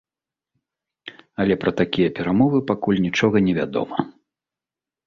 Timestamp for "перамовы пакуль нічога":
2.21-3.37